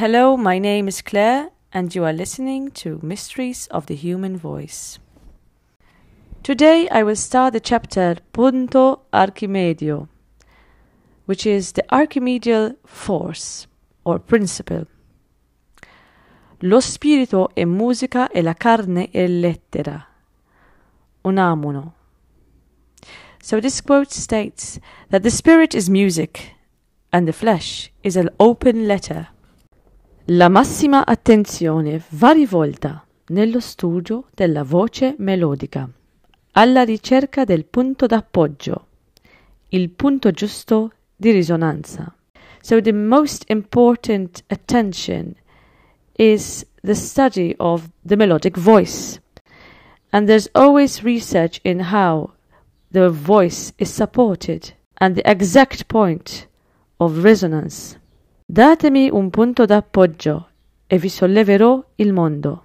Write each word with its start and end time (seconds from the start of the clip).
Hello, 0.00 0.34
my 0.34 0.58
name 0.58 0.88
is 0.88 1.02
Claire, 1.02 1.50
and 1.74 1.94
you 1.94 2.04
are 2.06 2.12
listening 2.14 2.70
to 2.70 2.98
Mysteries 3.02 3.66
of 3.66 3.84
the 3.84 3.94
Human 3.94 4.34
Voice. 4.34 4.98
Today 6.42 6.88
I 6.88 7.02
will 7.02 7.16
start 7.16 7.52
the 7.52 7.60
chapter 7.60 8.16
Punto 8.32 9.02
Archimedio, 9.12 10.08
which 11.26 11.44
is 11.44 11.72
the 11.72 11.84
Archimedeal 11.94 12.76
force 12.86 13.66
or 14.02 14.18
principle. 14.18 14.86
Lo 16.62 16.80
spirito 16.80 17.50
è 17.54 17.66
musica 17.66 18.30
e 18.30 18.40
la 18.40 18.54
carne 18.54 19.10
è 19.10 19.26
lettera. 19.26 20.06
Unamuno. 21.24 21.92
So 23.42 23.60
this 23.60 23.82
quote 23.82 24.10
states 24.10 24.80
that 25.10 25.22
the 25.22 25.30
spirit 25.30 25.74
is 25.74 25.90
music 25.90 26.54
and 27.12 27.26
the 27.26 27.34
flesh 27.34 27.92
is 28.02 28.16
an 28.16 28.30
open 28.38 28.86
letter. 28.86 29.28
La 30.32 30.48
massima 30.48 31.04
attenzione 31.04 32.00
va 32.10 32.30
rivolta 32.30 33.04
nello 33.30 33.58
studio 33.58 34.26
della 34.32 34.62
voce 34.62 35.16
melodica 35.18 35.90
alla 36.52 36.84
ricerca 36.84 37.42
del 37.42 37.64
punto 37.64 38.06
d'appoggio, 38.06 38.86
il 39.70 39.90
punto 39.90 40.30
giusto 40.30 40.92
di 41.16 41.32
risonanza. 41.32 42.14
So 42.60 42.80
the 42.80 42.92
most 42.92 43.42
important 43.48 44.44
attention 44.46 45.34
is 46.12 46.64
the 46.80 46.94
study 46.94 47.52
of 47.58 47.88
the 48.06 48.14
melodic 48.14 48.56
voice. 48.56 49.20
And 50.10 50.28
there's 50.28 50.48
always 50.52 51.02
research 51.02 51.58
in 51.64 51.80
how 51.92 52.34
the 52.92 53.08
voice 53.08 53.72
is 53.78 53.92
supported 53.92 54.76
and 55.00 55.16
the 55.16 55.28
exact 55.28 55.86
point 55.88 56.48
of 56.98 57.24
resonance. 57.24 57.99
Datemi 58.52 59.08
un 59.08 59.30
punto 59.30 59.64
d'appoggio 59.64 60.48
e 60.88 60.98
vi 60.98 61.08
solleverò 61.08 61.84
il 61.94 62.12
mondo. 62.12 62.64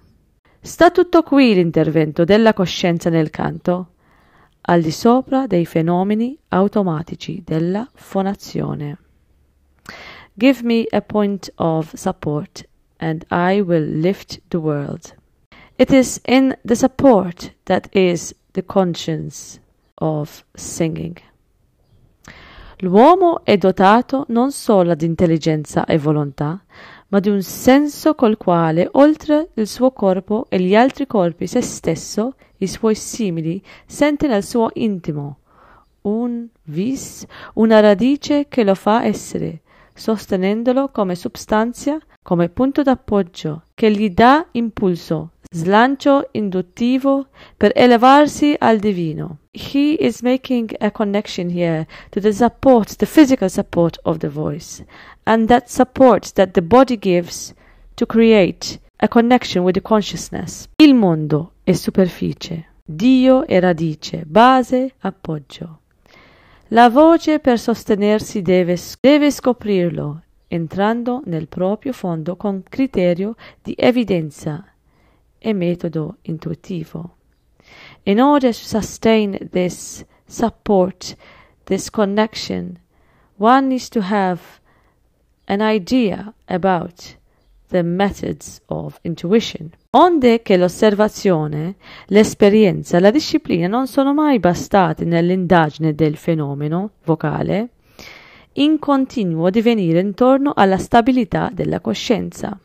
Sta 0.60 0.90
tutto 0.90 1.22
qui 1.22 1.54
l'intervento 1.54 2.24
della 2.24 2.54
coscienza 2.54 3.08
nel 3.08 3.30
canto, 3.30 3.90
al 4.62 4.80
di 4.82 4.90
sopra 4.90 5.46
dei 5.46 5.64
fenomeni 5.64 6.36
automatici 6.48 7.40
della 7.44 7.88
fonazione. 7.94 8.98
Give 10.34 10.64
me 10.64 10.86
a 10.90 11.00
point 11.02 11.52
of 11.54 11.94
support 11.94 12.66
and 12.96 13.24
I 13.30 13.60
will 13.60 14.00
lift 14.00 14.40
the 14.48 14.58
world. 14.58 15.14
It 15.76 15.92
is 15.92 16.20
in 16.24 16.52
the 16.64 16.74
support 16.74 17.54
that 17.62 17.86
is 17.92 18.34
the 18.50 18.64
conscience 18.64 19.60
of 19.94 20.44
singing. 20.52 21.16
L'uomo 22.80 23.40
è 23.42 23.56
dotato 23.56 24.26
non 24.28 24.52
solo 24.52 24.94
di 24.94 25.06
intelligenza 25.06 25.86
e 25.86 25.96
volontà, 25.96 26.62
ma 27.08 27.20
di 27.20 27.30
un 27.30 27.40
senso 27.42 28.14
col 28.14 28.36
quale, 28.36 28.88
oltre 28.92 29.50
il 29.54 29.66
suo 29.66 29.92
corpo 29.92 30.46
e 30.50 30.60
gli 30.60 30.74
altri 30.74 31.06
corpi, 31.06 31.46
se 31.46 31.62
stesso, 31.62 32.34
i 32.58 32.66
suoi 32.66 32.94
simili, 32.94 33.62
sente 33.86 34.26
nel 34.26 34.44
suo 34.44 34.70
intimo 34.74 35.38
un 36.02 36.46
vis, 36.64 37.26
una 37.54 37.80
radice 37.80 38.46
che 38.48 38.62
lo 38.62 38.74
fa 38.74 39.04
essere, 39.04 39.62
sostenendolo 39.94 40.90
come 40.90 41.14
substanza, 41.14 41.98
come 42.26 42.48
punto 42.48 42.82
d'appoggio, 42.82 43.62
che 43.72 43.88
gli 43.88 44.10
dà 44.10 44.48
impulso, 44.50 45.34
slancio 45.48 46.28
induttivo 46.32 47.28
per 47.56 47.70
elevarsi 47.72 48.52
al 48.58 48.80
divino. 48.80 49.38
He 49.52 49.96
is 50.00 50.22
making 50.22 50.74
a 50.80 50.90
connection 50.90 51.48
here 51.48 51.86
to 52.10 52.18
the 52.18 52.32
support, 52.32 52.96
the 52.96 53.06
physical 53.06 53.48
support 53.48 54.00
of 54.02 54.16
the 54.16 54.28
voice, 54.28 54.84
and 55.22 55.46
that 55.46 55.70
support 55.70 56.32
that 56.32 56.50
the 56.50 56.62
body 56.62 56.98
gives 56.98 57.54
to 57.94 58.04
create 58.06 58.80
a 58.96 59.06
connection 59.06 59.62
with 59.62 59.74
the 59.74 59.82
consciousness. 59.82 60.68
Il 60.82 60.94
mondo 60.94 61.52
è 61.62 61.74
superficie, 61.74 62.72
Dio 62.84 63.46
è 63.46 63.60
radice, 63.60 64.24
base, 64.26 64.94
appoggio. 64.98 65.82
La 66.70 66.90
voce 66.90 67.38
per 67.38 67.60
sostenersi 67.60 68.42
deve, 68.42 68.76
deve 69.00 69.30
scoprirlo, 69.30 70.22
entrando 70.48 71.22
nel 71.24 71.48
proprio 71.48 71.92
fondo 71.92 72.36
con 72.36 72.62
criterio 72.62 73.34
di 73.62 73.74
evidenza 73.76 74.64
e 75.38 75.52
metodo 75.52 76.18
intuitivo. 76.22 77.16
In 78.04 78.20
order 78.20 78.52
to 78.52 78.64
sustain 78.64 79.48
this 79.50 80.04
support, 80.26 81.16
this 81.64 81.90
connection, 81.90 82.78
one 83.38 83.68
needs 83.68 83.88
to 83.88 84.00
have 84.00 84.40
an 85.46 85.60
idea 85.60 86.32
about 86.46 87.16
the 87.68 87.82
methods 87.82 88.60
of 88.66 88.98
intuition. 89.02 89.70
Onde 89.90 90.42
che 90.42 90.56
l'osservazione, 90.56 91.76
l'esperienza, 92.06 93.00
la 93.00 93.10
disciplina 93.10 93.66
non 93.66 93.86
sono 93.86 94.14
mai 94.14 94.38
bastate 94.38 95.04
nell'indagine 95.04 95.94
del 95.94 96.16
fenomeno 96.16 96.90
vocale, 97.04 97.70
in 98.56 98.78
continuo 98.78 99.50
divenire 99.50 100.00
intorno 100.00 100.52
alla 100.54 100.78
stabilità 100.78 101.50
della 101.52 101.80
coscienza. 101.80 102.58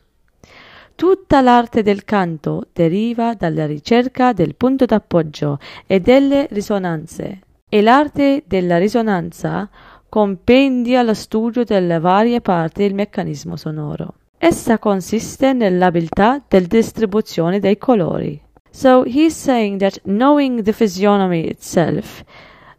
Tutta 0.96 1.42
l'arte 1.42 1.82
del 1.82 2.04
canto 2.04 2.68
deriva 2.74 3.34
dalla 3.34 3.66
ricerca 3.66 4.34
del 4.34 4.56
punto 4.56 4.86
d'appoggio 4.86 5.58
e 5.88 6.00
delle 6.00 6.48
risonanze, 6.52 7.40
e 7.68 7.82
l'arte 7.82 8.44
della 8.46 8.78
risonanza 8.78 9.70
compendia 10.08 11.02
lo 11.02 11.14
studio 11.14 11.64
delle 11.64 12.00
varie 12.00 12.42
parti 12.42 12.84
del 12.84 12.94
meccanismo 12.94 13.56
sonoro. 13.56 14.16
Essa 14.38 14.78
consiste 14.78 15.54
nell'abilità 15.54 16.44
della 16.48 16.68
distribuzione 16.68 17.60
dei 17.60 17.78
colori. 17.78 18.40
So 18.70 19.04
he's 19.06 19.36
saying 19.36 19.80
that 19.80 20.02
knowing 20.04 20.62
the 20.62 20.74
physiognomy 20.74 21.48
itself 21.48 22.24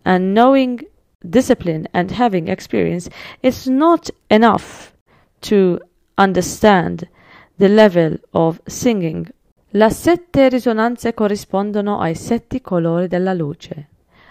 and 0.02 0.32
knowing 0.32 0.86
discipline 1.22 1.86
and 1.92 2.10
having 2.10 2.48
experience 2.48 3.08
is 3.40 3.66
not 3.66 4.10
enough 4.28 4.92
to 5.40 5.78
understand 6.14 7.08
the 7.56 7.68
level 7.68 8.18
of 8.30 8.60
singing. 8.64 9.28
Le 9.70 9.90
sette 9.90 10.48
risonanze 10.48 11.14
corrispondono 11.14 11.98
ai 12.00 12.14
sette 12.14 12.60
colori 12.60 13.08
della 13.08 13.32
luce, 13.32 13.88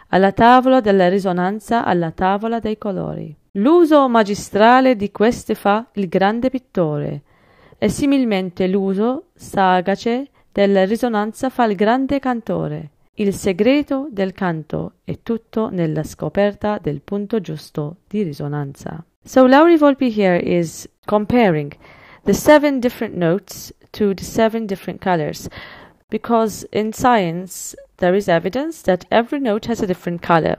alla 0.10 0.32
tavola 0.32 0.82
della 0.82 1.10
risonanza, 1.10 1.84
alla 1.84 2.12
tavola 2.12 2.60
dei 2.60 2.78
colori. 2.78 3.36
L'uso 3.54 4.08
magistrale 4.08 4.96
di 4.96 5.12
queste 5.12 5.56
fa 5.56 5.88
il 5.94 6.08
grande 6.08 6.50
pittore, 6.50 7.22
e 7.78 7.90
similmente 7.90 8.68
l'uso 8.68 9.30
sagace 9.34 10.28
della 10.52 10.86
risonanza 10.86 11.50
fa 11.50 11.64
il 11.66 11.76
grande 11.76 12.20
cantore. 12.20 12.90
Il 13.22 13.36
segreto 13.36 14.08
del 14.10 14.34
canto 14.34 14.94
è 15.04 15.20
tutto 15.22 15.70
nella 15.70 16.04
scoperta 16.04 16.80
del 16.82 17.02
punto 17.02 17.40
giusto 17.40 17.98
di 18.08 18.24
risonanza. 18.24 19.06
So 19.24 19.46
Lauri 19.46 19.78
Volpi 19.78 20.10
here 20.10 20.40
is 20.40 20.90
comparing 21.06 21.72
the 22.24 22.34
seven 22.34 22.80
different 22.80 23.14
notes 23.14 23.72
to 23.92 24.16
the 24.16 24.24
seven 24.24 24.66
different 24.66 25.04
colors 25.04 25.48
because 26.10 26.68
in 26.72 26.94
science 26.94 27.76
there 27.98 28.18
is 28.18 28.28
evidence 28.28 28.82
that 28.86 29.06
every 29.12 29.40
note 29.40 29.68
has 29.68 29.84
a 29.84 29.86
different 29.86 30.24
color 30.24 30.58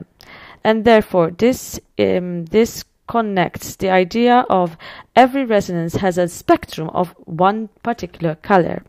and 0.63 0.85
therefore 0.85 1.33
this 1.35 1.81
um, 1.99 2.45
this 2.45 2.85
connects 3.07 3.75
the 3.75 3.89
idea 3.89 4.45
of 4.47 4.77
every 5.17 5.43
resonance 5.43 5.97
has 5.97 6.17
a 6.17 6.29
spectrum 6.29 6.89
of 6.93 7.13
one 7.25 7.67
particular 7.81 8.35
color 8.35 8.83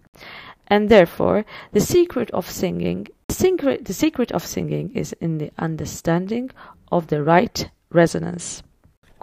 and 0.68 0.88
therefore 0.88 1.44
the 1.72 1.80
secret 1.80 2.30
of 2.30 2.48
singing 2.48 3.08
secret, 3.34 3.82
the 3.82 3.92
secret 3.92 4.32
of 4.32 4.44
singing 4.44 4.90
is 4.94 5.14
in 5.20 5.38
the 5.38 5.50
understanding 5.58 6.50
of 6.90 7.06
the 7.06 7.22
right 7.22 7.70
resonance 7.90 8.62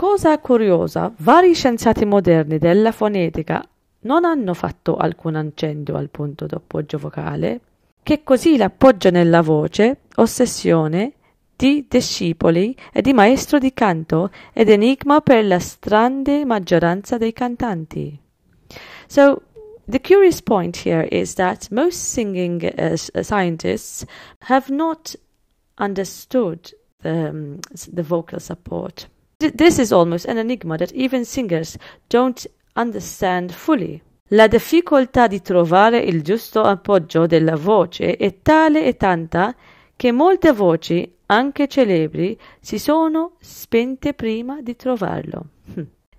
Cosa 0.01 0.39
curiosa, 0.39 1.13
vari 1.17 1.53
scienziati 1.53 2.05
moderni 2.05 2.57
della 2.57 2.91
fonetica 2.91 3.63
non 4.01 4.25
hanno 4.25 4.55
fatto 4.55 4.97
alcun 4.97 5.35
accenno 5.35 5.95
al 5.95 6.09
punto 6.09 6.47
d'appoggio 6.47 6.97
vocale, 6.97 7.59
che 8.01 8.23
così 8.23 8.57
l'appoggio 8.57 9.11
nella 9.11 9.41
voce, 9.41 9.99
ossessione 10.15 11.13
di 11.55 11.85
discepoli 11.87 12.75
e 12.91 13.03
di 13.03 13.13
maestro 13.13 13.59
di 13.59 13.73
canto 13.73 14.31
ed 14.53 14.69
enigma 14.69 15.21
per 15.21 15.45
la 15.45 15.59
strande 15.59 16.45
maggioranza 16.45 17.19
dei 17.19 17.31
cantanti. 17.31 18.19
So, 19.05 19.41
the 19.87 19.99
curious 19.99 20.41
point 20.41 20.77
here 20.77 21.07
is 21.11 21.35
that 21.35 21.71
most 21.71 22.11
singing 22.13 22.63
uh, 22.65 22.95
scientists 22.97 24.05
have 24.41 24.69
not 24.69 25.15
understood 25.77 26.73
the, 27.01 27.29
um, 27.29 27.59
the 27.91 28.03
vocal 28.03 28.39
support. 28.39 29.07
This 29.39 29.79
is 29.79 29.91
almost 29.91 30.25
an 30.25 30.37
enigma 30.37 30.77
that 30.77 30.93
even 30.93 31.25
singers 31.25 31.77
don't 32.09 32.45
understand 32.75 33.51
fully. 33.51 34.01
La 34.33 34.47
difficoltà 34.47 35.27
di 35.27 35.41
trovare 35.41 35.99
il 35.99 36.21
giusto 36.21 36.61
appoggio 36.61 37.25
della 37.25 37.55
voce 37.55 38.15
è 38.15 38.41
tale 38.41 38.85
e 38.85 38.95
tanta 38.95 39.53
che 39.95 40.11
molte 40.11 40.51
voci, 40.53 41.11
anche 41.25 41.67
celebri, 41.67 42.37
si 42.59 42.79
sono 42.79 43.33
spente 43.39 44.13
prima 44.13 44.61
di 44.61 44.75
trovarlo. 44.75 45.45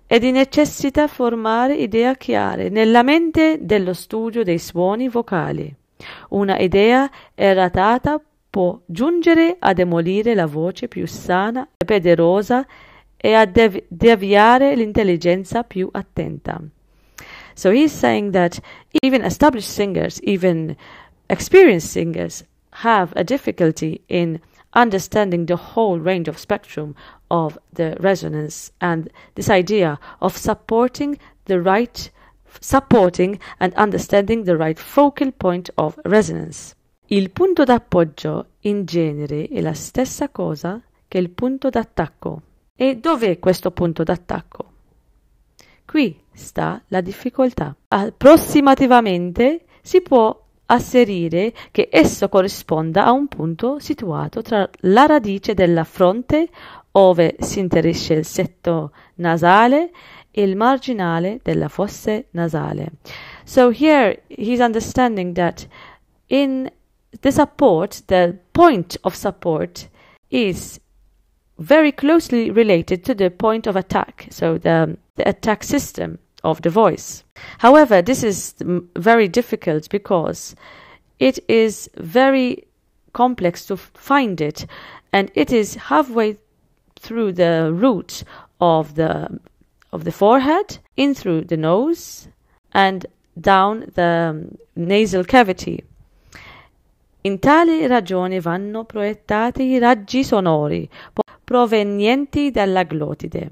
E 0.05 0.19
di 0.19 0.31
necessità 0.31 1.07
formare 1.07 1.75
idee 1.75 2.15
chiare 2.17 2.69
nella 2.69 3.03
mente 3.03 3.57
dello 3.61 3.93
studio 3.93 4.43
dei 4.43 4.59
suoni 4.59 5.07
vocali. 5.09 5.73
Una 6.29 6.57
idea 6.57 7.09
erratata 7.33 8.21
può 8.49 8.79
giungere 8.85 9.55
a 9.57 9.73
demolire 9.73 10.35
la 10.35 10.45
voce 10.45 10.87
più 10.87 11.07
sana 11.07 11.67
e 11.77 11.85
poderosa 11.85 12.65
e 13.17 13.33
a 13.33 13.45
devi- 13.45 13.83
deviare 13.87 14.75
l'intelligenza 14.75 15.63
più 15.63 15.89
attenta. 15.91 16.61
So 17.55 17.71
he's 17.71 17.91
saying 17.91 18.31
that 18.33 18.59
even 19.01 19.23
established 19.23 19.69
singers, 19.69 20.19
even 20.23 20.75
experienced 21.27 21.89
singers, 21.89 22.45
have 22.83 23.13
a 23.15 23.23
difficulty 23.23 24.01
in 24.07 24.39
understanding 24.75 25.45
the 25.45 25.57
whole 25.73 25.99
range 25.99 26.29
of 26.29 26.37
spectrum 26.37 26.93
of 27.33 27.59
the 27.73 27.95
resonance 27.99 28.71
and 28.77 29.09
this 29.33 29.49
idea 29.49 29.97
of 30.19 30.37
supporting 30.37 31.17
the 31.45 31.59
right 31.59 32.11
supporting 32.61 33.39
and 33.57 33.73
understanding 33.75 34.43
the 34.43 34.55
right 34.55 34.79
focal 34.79 35.31
point 35.31 35.71
of 35.75 35.97
resonance. 36.03 36.75
Il 37.07 37.31
punto 37.31 37.63
d'appoggio 37.63 38.45
in 38.61 38.85
genere 38.85 39.47
è 39.47 39.59
la 39.61 39.73
stessa 39.73 40.29
cosa 40.29 40.79
che 41.07 41.17
il 41.17 41.31
punto 41.31 41.69
d'attacco. 41.69 42.41
E 42.75 42.97
dov'è 42.97 43.39
questo 43.39 43.71
punto 43.71 44.03
d'attacco? 44.03 44.71
Qui 45.85 46.19
sta 46.31 46.81
la 46.87 47.01
difficoltà. 47.01 47.75
Approssimativamente 47.87 49.65
si 49.81 50.01
può 50.01 50.42
asserire 50.65 51.53
che 51.71 51.89
esso 51.91 52.29
corrisponda 52.29 53.05
a 53.05 53.11
un 53.11 53.27
punto 53.27 53.79
situato 53.79 54.41
tra 54.41 54.69
la 54.81 55.05
radice 55.05 55.53
della 55.53 55.83
fronte, 55.83 56.49
ove 56.91 57.35
si 57.39 57.59
inserisce 57.59 58.13
il 58.13 58.25
setto 58.25 58.91
nasale, 59.15 59.91
e 60.35 60.41
il 60.41 60.55
marginale 60.55 61.39
della 61.43 61.67
fosse 61.69 62.25
nasale. 62.31 62.93
So 63.45 63.69
here 63.69 64.23
he's 64.27 64.59
understanding 64.59 65.35
that 65.35 65.67
in 66.27 66.69
the 67.19 67.31
support, 67.31 68.03
the 68.07 68.35
point 68.51 68.97
of 69.01 69.13
support 69.13 69.87
is 70.29 70.79
very 71.57 71.93
closely 71.93 72.49
related 72.49 73.03
to 73.03 73.13
the 73.13 73.29
point 73.29 73.67
of 73.67 73.75
attack, 73.75 74.25
so 74.31 74.57
the, 74.57 74.97
the 75.13 75.27
attack 75.27 75.63
system 75.63 76.17
of 76.43 76.61
the 76.61 76.69
voice. 76.69 77.23
However, 77.59 78.01
this 78.01 78.23
is 78.23 78.53
very 78.95 79.27
difficult 79.27 79.89
because 79.89 80.55
it 81.19 81.39
is 81.47 81.89
very 81.97 82.65
complex 83.13 83.65
to 83.67 83.77
find 83.77 84.41
it 84.41 84.65
and 85.11 85.31
it 85.35 85.51
is 85.51 85.75
halfway 85.75 86.37
through 86.99 87.33
the 87.33 87.71
root 87.73 88.23
of 88.59 88.95
the 88.95 89.39
of 89.91 90.03
the 90.03 90.11
forehead 90.11 90.79
in 90.97 91.13
through 91.13 91.41
the 91.41 91.57
nose 91.57 92.27
and 92.71 93.05
down 93.39 93.85
the 93.93 94.29
um, 94.31 94.57
nasal 94.75 95.23
cavity 95.23 95.83
in 97.21 97.39
tale 97.39 97.87
ragione 97.87 98.39
vanno 98.39 98.83
proiettati 98.85 99.63
i 99.63 99.77
raggi 99.77 100.23
sonori 100.23 100.89
provenienti 101.43 102.51
dalla 102.51 102.83
glottide, 102.83 103.49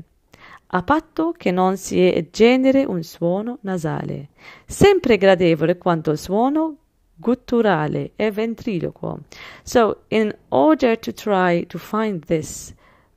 a 0.73 0.83
patto 0.83 1.33
che 1.35 1.51
non 1.51 1.77
si 1.77 2.27
generi 2.31 2.85
un 2.85 3.03
suono 3.03 3.57
nasale, 3.61 4.29
sempre 4.65 5.17
gradevole 5.17 5.77
quanto 5.77 6.11
il 6.11 6.17
suono 6.17 6.75
gutturale 7.15 8.11
e 8.15 8.31
ventriloquo. 8.31 9.19
So, 9.63 10.03
in 10.09 10.33
order 10.49 10.97
to 10.97 11.13
try 11.13 11.65
to 11.67 11.77
find 11.77 12.25
this 12.25 12.73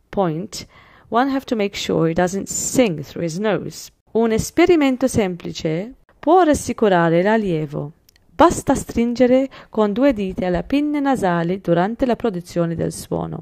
point, 0.09 0.67
one 1.09 1.31
have 1.31 1.45
to 1.47 1.57
make 1.57 1.77
sure 1.77 2.09
he 2.09 2.15
doesn't 2.15 2.49
sing 2.49 3.03
through 3.03 3.25
his 3.25 3.39
nose. 3.39 3.91
Un 4.13 4.33
esperimento 4.33 5.07
semplice 5.07 5.95
può 6.19 6.43
rassicurare 6.43 7.23
l'allievo 7.23 7.93
Basta 8.37 8.75
stringere 8.75 9.49
con 9.71 9.93
due 9.93 10.13
dita 10.13 10.49
le 10.49 10.65
pinne 10.65 10.99
nasali 10.99 11.61
durante 11.61 12.05
la 12.05 12.17
produzione 12.17 12.75
del 12.75 12.93
suono. 12.93 13.39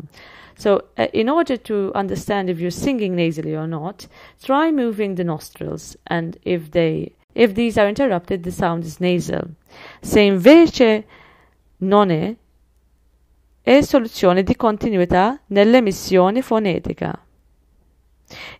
So, 0.56 0.84
uh, 0.96 1.06
in 1.12 1.28
order 1.28 1.56
to 1.56 1.92
understand 1.94 2.48
if 2.48 2.58
you're 2.58 2.70
singing 2.70 3.14
nasally 3.14 3.54
or 3.54 3.66
not, 3.66 4.06
try 4.42 4.70
moving 4.70 5.16
the 5.16 5.24
nostrils, 5.24 5.96
and 6.06 6.36
if 6.44 6.70
they 6.70 7.12
if 7.34 7.54
these 7.54 7.78
are 7.78 7.88
interrupted, 7.88 8.42
the 8.42 8.50
sound 8.50 8.84
is 8.84 8.98
nasal. 8.98 9.48
Se 10.00 10.20
invece 10.20 11.04
non 11.78 12.10
è, 12.10 12.34
è 13.62 13.80
soluzione 13.80 14.42
di 14.42 14.54
continuità 14.56 15.40
nell'emissione 15.46 16.42
fonetica. 16.42 17.18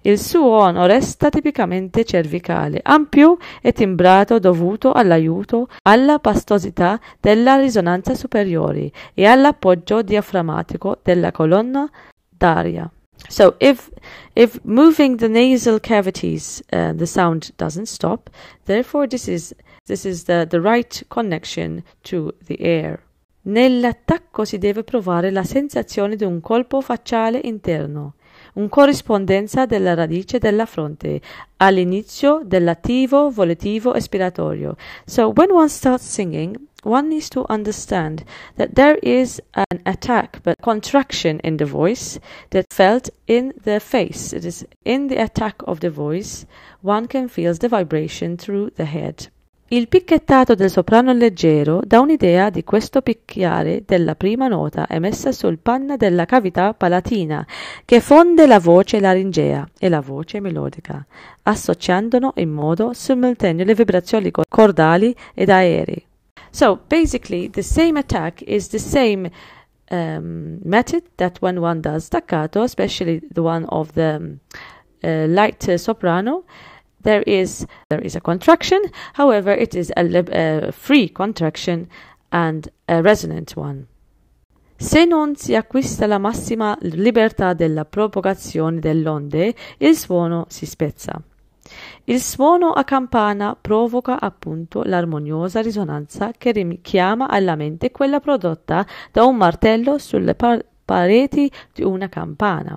Il 0.03 0.19
suono 0.19 0.87
resta 0.87 1.29
tipicamente 1.29 2.05
cervicale, 2.05 2.81
ampio 2.83 3.39
e 3.61 3.73
timbrato 3.73 4.39
dovuto 4.39 4.93
all'aiuto 4.93 5.69
alla 5.83 6.19
pastosità 6.19 7.01
della 7.21 7.57
risonanza 7.57 8.15
superiore 8.15 8.91
e 9.15 9.25
all'appoggio 9.25 10.03
diaframmatico 10.03 10.99
della 11.03 11.31
colonna 11.31 11.91
d'aria. 12.29 12.91
So 13.29 13.55
if 13.59 13.89
if 14.35 14.59
moving 14.65 15.17
the 15.17 15.29
nasal 15.29 15.81
cavities, 15.81 16.63
uh, 16.73 16.93
the 16.95 17.07
sound 17.07 17.53
doesn't 17.57 17.87
stop. 17.87 18.29
Therefore, 18.65 19.07
this 19.07 19.29
is 19.29 19.55
this 19.87 20.05
is 20.05 20.25
the, 20.25 20.47
the 20.49 20.61
right 20.61 21.05
connection 21.09 21.83
to 22.03 22.35
the 22.47 22.57
air. 22.59 23.01
Nell'attacco 23.45 24.45
si 24.45 24.59
deve 24.59 24.85
provare 24.85 25.31
la 25.31 25.43
sensazione 25.43 26.17
di 26.17 26.25
un 26.25 26.41
colpo 26.41 26.81
facciale 26.81 27.41
interno 27.43 28.15
un 28.55 28.69
corrispondenza 28.69 29.67
della 29.67 29.95
radice 29.95 30.39
della 30.39 30.67
fronte 30.67 31.21
all'inizio 31.57 32.43
dell'attivo 32.45 33.31
volitivo 33.31 33.95
espiratorio. 33.95 34.77
So 35.07 35.33
when 35.35 35.51
one 35.51 35.69
starts 35.69 36.05
singing, 36.05 36.57
one 36.85 37.09
needs 37.09 37.29
to 37.29 37.45
understand 37.49 38.25
that 38.57 38.75
there 38.75 38.99
is 39.03 39.41
an 39.53 39.81
attack 39.85 40.41
but 40.43 40.57
contraction 40.61 41.39
in 41.43 41.57
the 41.57 41.65
voice 41.65 42.19
that 42.51 42.65
felt 42.73 43.11
in 43.27 43.53
the 43.63 43.79
face. 43.79 44.33
It 44.33 44.45
is 44.45 44.67
in 44.85 45.07
the 45.07 45.21
attack 45.21 45.63
of 45.67 45.79
the 45.79 45.91
voice 45.91 46.45
one 46.81 47.07
can 47.07 47.29
feel 47.29 47.55
the 47.55 47.69
vibration 47.69 48.37
through 48.37 48.71
the 48.77 48.85
head. 48.85 49.29
Il 49.73 49.89
picchettato 49.89 50.55
del 50.55 50.69
soprano 50.69 51.15
leggero 51.15 51.81
dà 51.83 52.01
un'idea 52.01 52.51
di 52.51 52.63
questo 52.63 53.01
picchiare 53.01 53.85
della 53.87 54.15
prima 54.15 54.47
nota 54.47 54.87
emessa 54.87 55.33
sul 55.33 55.57
panna 55.57 55.97
della 55.97 56.27
cavità 56.27 56.75
palatina 56.75 57.47
che 57.87 58.01
fonde 58.01 58.47
la 58.47 58.59
voce 58.59 59.01
laringea 59.01 59.67
e 59.79 59.89
la 59.89 60.03
voce 60.03 60.41
melodica, 60.41 61.03
associandone 61.45 62.32
in 62.35 62.51
modo 62.51 62.93
simultaneo 62.93 63.65
le 63.65 63.75
vibrazioni 63.75 64.31
cordali 64.46 65.17
ed 65.32 65.49
aerei. 65.49 66.05
So 66.51 66.79
basically 66.87 67.49
the 67.49 67.63
same 67.63 67.99
attack 67.99 68.43
is 68.44 68.69
the 68.69 68.79
same 68.79 69.31
um, 69.91 70.58
method 70.65 71.03
that 71.15 71.39
when 71.41 71.56
one 71.56 71.81
does 71.81 72.05
staccato, 72.05 72.61
especially 72.61 73.27
the 73.32 73.41
one 73.41 73.65
of 73.69 73.93
the 73.93 74.37
uh, 75.03 75.25
light 75.29 75.77
soprano, 75.77 76.44
there 77.03 77.23
is 77.27 77.67
there 77.89 78.05
is 78.05 78.15
a 78.15 78.21
contraction 78.21 78.81
however 79.15 79.53
it 79.53 79.75
is 79.75 79.91
a, 79.94 80.03
a 80.32 80.73
free 80.73 81.11
contraction 81.11 81.89
and 82.31 82.71
a 82.87 83.01
resonant 83.03 83.53
one 83.56 83.87
se 84.82 85.05
non 85.05 85.37
si 85.37 85.55
acquista 85.55 86.09
la 86.09 86.19
massima 86.19 86.77
libertà 86.81 87.53
della 87.53 87.85
propagazione 87.85 88.81
dell'onde, 88.81 89.55
il 89.79 89.97
suono 89.97 90.47
si 90.49 90.67
spezza. 90.67 91.23
Il 92.05 92.21
suono 92.21 92.73
a 92.73 92.82
campana 92.82 93.56
provoca 93.59 94.19
appunto 94.19 94.82
l'armoniosa 94.82 95.63
risonanza 95.63 96.32
che 96.37 96.51
richiama 96.51 97.29
alla 97.29 97.55
mente 97.55 97.93
quella 97.93 98.19
prodotta 98.19 98.85
da 99.13 99.25
un 99.25 99.37
martello 99.37 99.99
sulle 99.99 100.35
par- 100.35 100.65
pareti 100.85 101.49
di 101.73 101.85
una 101.85 102.09
campana. 102.09 102.77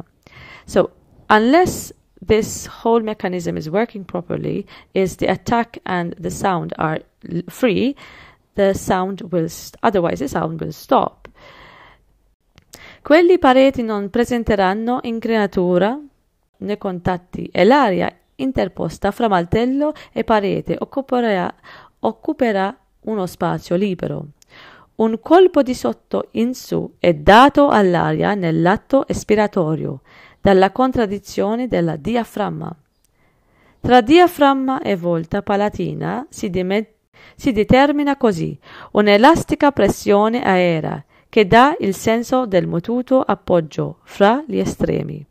So, 0.64 0.92
unless 1.30 1.92
this 2.22 2.68
whole 2.68 3.02
mechanism 3.02 3.58
is 3.58 3.70
working 3.70 4.06
properly, 4.06 4.66
is 4.94 5.18
the 5.18 5.28
attack 5.28 5.80
and 5.86 6.16
the 6.18 6.30
sound 6.30 6.74
are 6.78 7.02
free, 7.48 7.96
the 8.56 8.74
sound 8.74 9.22
will 9.32 9.50
otherwise 9.82 10.20
the 10.20 10.28
sound 10.28 10.60
will 10.62 10.72
stop. 10.72 11.28
Quelli 13.02 13.38
pareti 13.38 13.84
non 13.84 14.10
presenteranno 14.10 15.00
inclinatura 15.04 16.00
nei 16.58 16.78
contatti 16.78 17.50
e 17.52 17.64
l'aria 17.64 18.12
interposta 18.36 19.12
fra 19.12 19.28
martello 19.28 19.94
e 20.12 20.24
parete 20.24 20.76
occuperà, 20.80 21.54
occuperà 22.00 22.76
uno 23.02 23.26
spazio 23.28 23.76
libero. 23.76 24.26
Un 24.96 25.20
colpo 25.20 25.62
di 25.62 25.74
sotto 25.74 26.30
in 26.32 26.56
su 26.56 26.96
è 27.00 27.14
dato 27.14 27.68
all'aria 27.68 28.34
nell'atto 28.34 29.06
espiratorio 29.08 30.02
dalla 30.46 30.72
contraddizione 30.72 31.68
della 31.68 31.96
diaframma. 31.96 32.72
Tra 33.82 34.02
diaframma 34.02 34.80
e 34.84 34.96
volta 34.96 35.42
palatina 35.42 36.28
si, 36.30 36.52
de- 36.52 36.94
si 37.36 37.52
determina 37.52 38.16
così 38.16 38.56
un'elastica 38.92 39.72
pressione 39.72 40.44
aerea 40.44 41.04
che 41.30 41.48
dà 41.48 41.76
il 41.80 41.96
senso 41.96 42.46
del 42.46 42.68
mutuo 42.68 43.22
appoggio 43.22 44.02
fra 44.04 44.44
gli 44.46 44.60
estremi. 44.60 45.26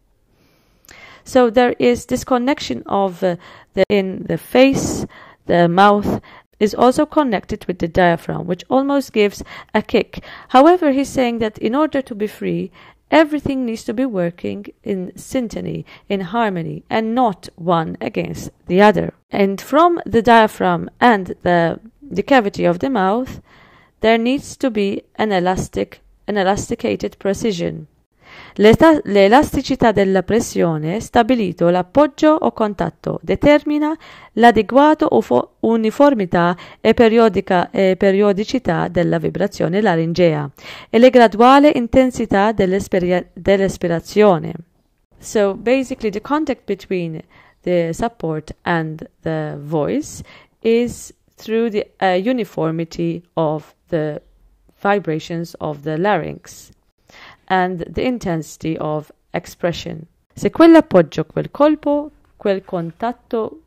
So 1.23 1.49
there 1.53 1.77
is 1.79 2.07
this 2.07 2.25
connection 2.25 2.83
of 2.87 3.23
uh, 3.23 3.37
the 3.73 3.85
in 3.87 4.25
the 4.27 4.37
face, 4.37 5.07
the 5.47 5.69
mouth 5.69 6.21
is 6.59 6.75
also 6.75 7.07
connected 7.07 7.65
with 7.67 7.79
the 7.79 7.89
diaphragm, 7.89 8.47
which 8.47 8.65
almost 8.69 9.13
gives 9.13 9.43
a 9.73 9.83
kick. 9.83 10.25
However, 10.49 10.91
he's 10.91 11.09
saying 11.09 11.39
that 11.39 11.59
in 11.59 11.75
order 11.75 12.03
to 12.03 12.15
be 12.15 12.27
free, 12.27 12.71
everything 13.11 13.65
needs 13.65 13.85
to 13.85 13.95
be 13.95 14.05
working 14.05 14.67
in 14.83 15.13
syntony, 15.13 15.85
in 16.09 16.21
harmony, 16.21 16.85
and 16.91 17.15
not 17.15 17.49
one 17.57 17.97
against 18.01 18.51
the 18.67 18.81
other. 18.81 19.13
And 19.31 19.61
from 19.61 20.01
the 20.07 20.23
diaphragm 20.23 20.91
and 21.01 21.35
the, 21.43 21.81
the 22.03 22.23
cavity 22.23 22.65
of 22.65 22.79
the 22.79 22.91
mouth, 22.91 23.41
there 24.01 24.19
needs 24.19 24.57
to 24.59 24.71
be 24.71 25.03
an 25.17 25.33
elastic, 25.33 26.01
an 26.27 26.37
elasticated 26.37 27.17
precision. 27.19 27.87
L'elasticità 28.57 29.91
della 29.91 30.23
pressione, 30.23 31.01
stabilito 31.01 31.71
l'appoggio 31.71 32.29
o 32.29 32.53
contatto, 32.53 33.19
determina 33.23 33.97
l'adeguato 34.35 35.09
uniformità 35.61 36.57
e, 36.81 36.91
e 36.91 37.97
periodicità 37.97 38.89
della 38.89 39.19
vibrazione 39.19 39.81
laringea 39.81 40.51
e 40.89 40.99
la 40.99 41.09
graduale 41.09 41.73
intensità 41.75 42.53
dell'espirazione. 42.53 44.53
So 45.19 45.55
basically 45.55 46.11
the 46.11 46.21
contact 46.21 46.65
between 46.67 47.21
the 47.63 47.93
support 47.93 48.55
and 48.63 49.09
the 49.23 49.57
voice 49.59 50.23
is 50.61 51.13
through 51.37 51.71
the 51.71 51.87
uh, 52.01 52.15
uniformity 52.15 53.23
of 53.35 53.75
the 53.89 54.21
vibrations 54.81 55.55
of 55.61 55.83
the 55.83 55.97
larynx. 55.97 56.71
And 57.47 57.85
the 57.91 58.03
intensity 58.03 58.77
of 58.79 59.13
expression. 59.31 60.01
Se 60.33 60.51
quell'appoggio, 60.51 61.25
quel 61.25 61.51
colpo, 61.51 62.11
quel 62.37 62.65
contatto, 62.65 63.61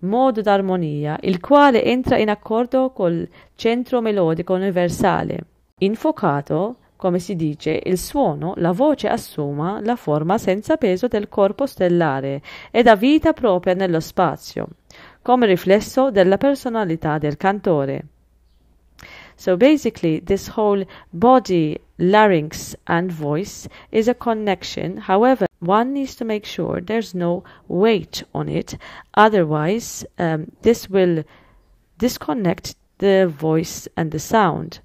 modo 0.00 0.40
d'armonia, 0.40 1.18
il 1.22 1.40
quale 1.40 1.84
entra 1.84 2.16
in 2.18 2.28
accordo 2.28 2.90
col 2.90 3.28
centro 3.54 4.00
melodico 4.00 4.54
universale, 4.54 5.38
infocato, 5.78 6.76
come 6.96 7.18
si 7.18 7.34
dice, 7.34 7.80
il 7.84 7.98
suono, 7.98 8.54
la 8.58 8.70
voce 8.70 9.08
assuma 9.08 9.80
la 9.80 9.96
forma 9.96 10.38
senza 10.38 10.76
peso 10.76 11.08
del 11.08 11.28
corpo 11.28 11.66
stellare 11.66 12.40
e 12.70 12.82
dà 12.84 12.94
vita 12.94 13.32
propria 13.32 13.74
nello 13.74 13.98
spazio, 13.98 14.68
come 15.20 15.46
riflesso 15.46 16.12
della 16.12 16.38
personalità 16.38 17.18
del 17.18 17.36
cantore. 17.36 18.04
So 19.34 19.56
basically, 19.56 20.22
this 20.22 20.52
whole 20.54 20.86
body, 21.10 21.76
larynx, 22.02 22.74
and 22.86 23.10
voice 23.12 23.68
is 23.92 24.08
a 24.08 24.14
connection. 24.14 24.96
However, 24.96 25.46
one 25.60 25.92
needs 25.92 26.16
to 26.16 26.24
make 26.24 26.44
sure 26.44 26.80
there's 26.80 27.14
no 27.14 27.44
weight 27.68 28.24
on 28.34 28.48
it. 28.48 28.76
Otherwise, 29.14 30.04
um, 30.18 30.50
this 30.62 30.90
will 30.90 31.22
disconnect 31.98 32.74
the 32.98 33.26
voice 33.26 33.88
and 33.96 34.10
the 34.10 34.18
sound. 34.18 34.80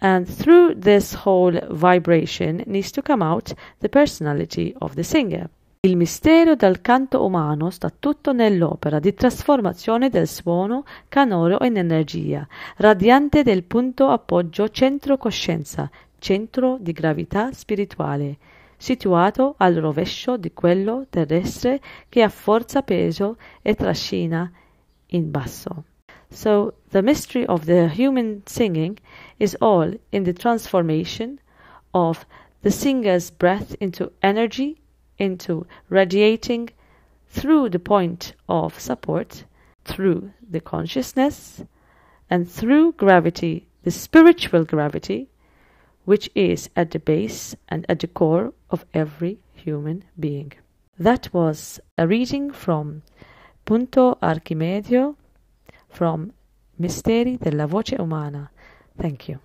And 0.00 0.28
through 0.28 0.74
this 0.74 1.14
whole 1.14 1.58
vibration 1.70 2.62
needs 2.66 2.92
to 2.92 3.02
come 3.02 3.22
out 3.22 3.54
the 3.80 3.88
personality 3.88 4.74
of 4.80 4.94
the 4.94 5.02
singer. 5.02 5.48
Il 5.80 5.96
mistero 5.96 6.56
del 6.56 6.80
canto 6.80 7.24
umano 7.24 7.70
sta 7.70 7.88
tutto 7.88 8.32
nell'opera 8.32 8.98
di 8.98 9.14
trasformazione 9.14 10.10
del 10.10 10.26
suono 10.26 10.84
canoro 11.08 11.64
in 11.64 11.76
energia, 11.76 12.46
radiante 12.78 13.44
del 13.44 13.62
punto 13.62 14.08
appoggio 14.08 14.70
centro 14.70 15.16
coscienza, 15.16 15.88
centro 16.18 16.76
di 16.80 16.92
gravità 16.92 17.52
spirituale, 17.52 18.38
situato 18.76 19.54
al 19.58 19.74
rovescio 19.74 20.36
di 20.36 20.52
quello 20.52 21.06
terrestre 21.08 21.80
che 22.08 22.22
ha 22.22 22.28
forza 22.28 22.82
peso 22.82 23.36
e 23.62 23.74
trascina 23.74 24.50
in 25.08 25.30
basso. 25.30 25.84
So 26.30 26.74
the 26.90 27.02
mystery 27.02 27.44
of 27.46 27.64
the 27.64 27.88
human 27.88 28.42
singing 28.44 28.98
is 29.38 29.56
all 29.60 29.98
in 30.10 30.24
the 30.24 30.34
transformation 30.34 31.38
of 31.92 32.26
the 32.60 32.70
singer's 32.70 33.30
breath 33.30 33.74
into 33.78 34.12
energy 34.20 34.76
into 35.18 35.66
radiating 35.88 36.70
through 37.26 37.68
the 37.68 37.78
point 37.78 38.34
of 38.48 38.78
support, 38.78 39.44
through 39.84 40.30
the 40.48 40.60
consciousness, 40.60 41.62
and 42.30 42.48
through 42.48 42.92
gravity, 42.92 43.66
the 43.82 43.90
spiritual 43.90 44.64
gravity, 44.64 45.28
which 46.08 46.30
is 46.34 46.70
at 46.74 46.90
the 46.92 46.98
base 46.98 47.54
and 47.68 47.84
at 47.86 47.98
the 48.00 48.06
core 48.06 48.54
of 48.70 48.86
every 48.94 49.36
human 49.52 50.02
being. 50.18 50.50
That 50.98 51.28
was 51.34 51.80
a 51.98 52.06
reading 52.08 52.50
from 52.50 53.02
Punto 53.66 54.16
Archimedio 54.22 55.16
from 55.90 56.32
Misteri 56.80 57.38
della 57.38 57.66
Voce 57.66 57.98
Umana. 57.98 58.48
Thank 58.96 59.28
you. 59.28 59.38